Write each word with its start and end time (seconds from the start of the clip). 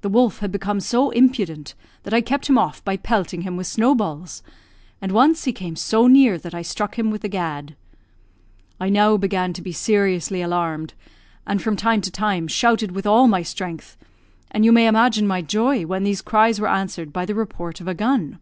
The 0.00 0.08
wolf 0.08 0.40
had 0.40 0.50
become 0.50 0.80
so 0.80 1.10
impudent 1.10 1.74
that 2.02 2.12
I 2.12 2.20
kept 2.20 2.48
him 2.48 2.58
off 2.58 2.84
by 2.84 2.96
pelting 2.96 3.42
him 3.42 3.56
with 3.56 3.68
snowballs; 3.68 4.42
and 5.00 5.12
once 5.12 5.44
he 5.44 5.52
came 5.52 5.76
so 5.76 6.08
near 6.08 6.38
that 6.38 6.56
I 6.56 6.62
struck 6.62 6.98
him 6.98 7.08
with 7.12 7.22
the 7.22 7.28
gad. 7.28 7.76
I 8.80 8.88
now 8.88 9.16
began 9.16 9.52
to 9.52 9.62
be 9.62 9.70
seriously 9.70 10.42
alarmed, 10.42 10.94
and 11.46 11.62
from 11.62 11.76
time 11.76 12.00
to 12.00 12.10
time, 12.10 12.48
shouted 12.48 12.90
with 12.90 13.06
all 13.06 13.28
my 13.28 13.42
strength; 13.44 13.96
and 14.50 14.64
you 14.64 14.72
may 14.72 14.88
imagine 14.88 15.24
my 15.24 15.40
joy 15.40 15.86
when 15.86 16.02
these 16.02 16.20
cries 16.20 16.60
were 16.60 16.66
answered 16.66 17.12
by 17.12 17.24
the 17.24 17.36
report 17.36 17.80
of 17.80 17.86
a 17.86 17.94
gun. 17.94 18.40